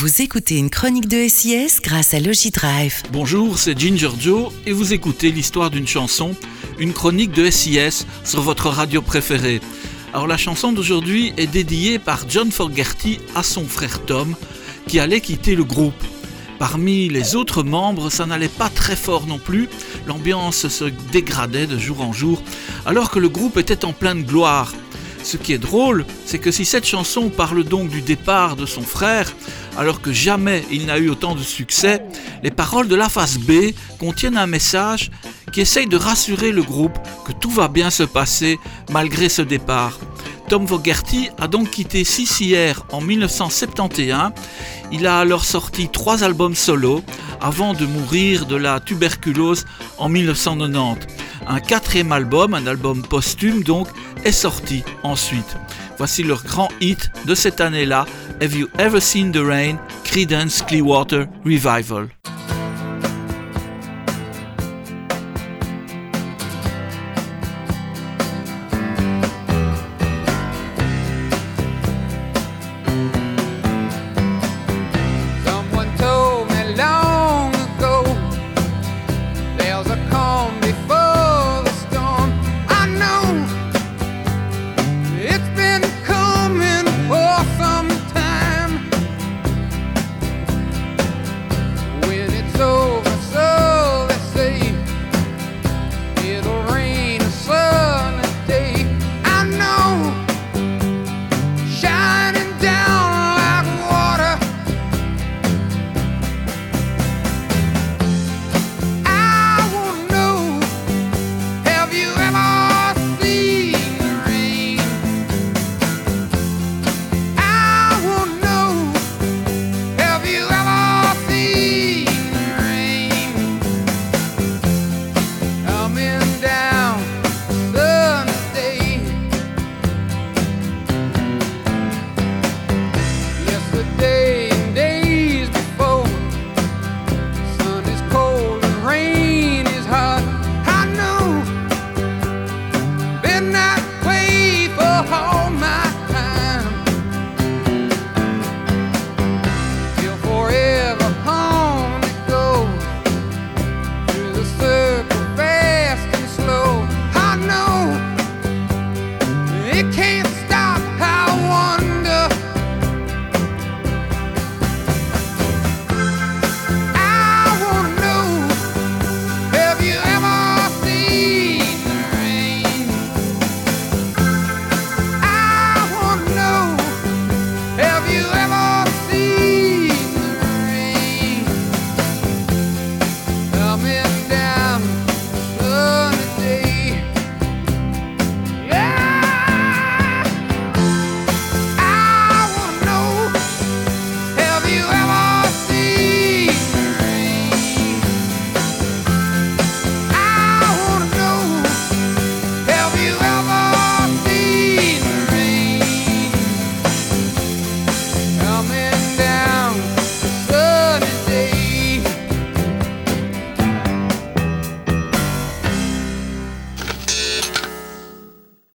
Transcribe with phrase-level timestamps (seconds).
[0.00, 3.02] Vous écoutez une chronique de SIS grâce à Logidrive.
[3.12, 6.34] Bonjour, c'est Ginger Joe et vous écoutez l'histoire d'une chanson,
[6.78, 9.60] une chronique de SIS sur votre radio préférée.
[10.14, 14.34] Alors la chanson d'aujourd'hui est dédiée par John Fogerty à son frère Tom
[14.88, 16.02] qui allait quitter le groupe.
[16.58, 19.68] Parmi les autres membres, ça n'allait pas très fort non plus,
[20.06, 22.42] l'ambiance se dégradait de jour en jour
[22.86, 24.72] alors que le groupe était en pleine gloire.
[25.22, 28.82] Ce qui est drôle, c'est que si cette chanson parle donc du départ de son
[28.82, 29.32] frère,
[29.76, 32.02] alors que jamais il n'a eu autant de succès,
[32.42, 35.10] les paroles de la face B contiennent un message
[35.52, 38.58] qui essaye de rassurer le groupe que tout va bien se passer
[38.90, 39.98] malgré ce départ.
[40.48, 44.32] Tom Fogerty a donc quitté CCR en 1971.
[44.90, 47.04] Il a alors sorti trois albums solo
[47.40, 49.64] avant de mourir de la tuberculose
[49.98, 51.06] en 1990.
[51.46, 53.88] Un quatrième album, un album posthume donc,
[54.24, 55.56] est sorti ensuite.
[55.98, 58.06] Voici leur grand hit de cette année-là,
[58.40, 59.76] Have You Ever Seen the Rain?
[60.04, 62.08] Credence Clearwater Revival.